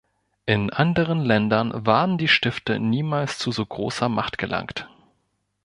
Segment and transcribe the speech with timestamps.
[0.47, 4.87] In anderen Ländern waren die Stifte niemals zu so großer Macht gelangt.